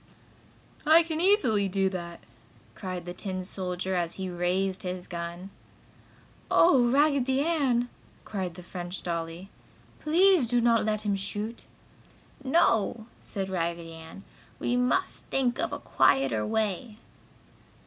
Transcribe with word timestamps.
"I 0.83 1.03
can 1.03 1.21
easily 1.21 1.67
do 1.69 1.87
that!" 1.89 2.21
cried 2.73 3.05
the 3.05 3.13
tin 3.13 3.43
soldier, 3.43 3.93
as 3.93 4.15
he 4.15 4.31
raised 4.31 4.81
his 4.81 5.07
gun. 5.07 5.51
"Oh, 6.49 6.89
Raggedy 6.89 7.41
Ann!" 7.43 7.87
cried 8.25 8.55
the 8.55 8.63
French 8.63 9.03
dolly. 9.03 9.49
"Please 9.99 10.47
do 10.47 10.59
not 10.59 10.85
let 10.85 11.03
him 11.03 11.15
shoot!" 11.15 11.65
"No!" 12.43 13.05
said 13.21 13.47
Raggedy 13.47 13.93
Ann. 13.93 14.23
"We 14.57 14.75
must 14.75 15.27
think 15.27 15.59
of 15.59 15.71
a 15.71 15.77
quieter 15.77 16.43
way!" 16.47 16.97